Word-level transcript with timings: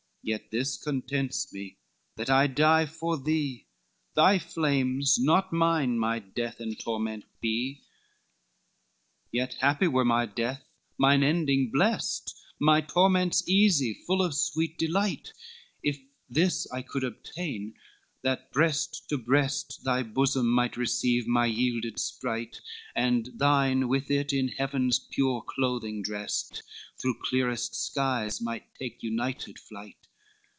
Yet 0.23 0.51
this 0.51 0.77
contents 0.77 1.51
me 1.51 1.77
that 2.15 2.29
I 2.29 2.45
die 2.45 2.85
for 2.85 3.17
thee, 3.17 3.65
Thy 4.15 4.37
flames, 4.37 5.17
not 5.17 5.51
mine, 5.51 5.97
my 5.97 6.19
death 6.19 6.59
and 6.59 6.79
torment 6.79 7.23
be. 7.41 7.81
XXXV 7.81 7.85
"Yet 9.31 9.53
happy 9.55 9.87
were 9.87 10.05
my 10.05 10.27
death, 10.27 10.63
mine 10.99 11.23
ending 11.23 11.71
blest, 11.71 12.39
My 12.59 12.81
torments 12.81 13.49
easy, 13.49 13.95
full 14.05 14.21
of 14.21 14.35
sweet 14.35 14.77
delight, 14.77 15.33
It 15.81 15.95
this 16.29 16.71
I 16.71 16.83
could 16.83 17.03
obtain, 17.03 17.73
that 18.21 18.51
breast 18.51 19.05
to 19.09 19.17
breast 19.17 19.79
Thy 19.83 20.03
bosom 20.03 20.47
might 20.51 20.77
receive 20.77 21.25
my 21.25 21.47
yielded 21.47 21.99
sprite; 21.99 22.61
And 22.95 23.25
thine 23.37 23.87
with 23.87 24.11
it 24.11 24.31
in 24.33 24.49
heaven's 24.49 24.99
pure 24.99 25.41
clothing 25.41 26.03
drest, 26.03 26.61
Through 27.01 27.17
clearest 27.23 27.73
skies 27.73 28.39
might 28.39 28.71
take 28.75 29.01
united 29.01 29.57
flight." 29.57 29.95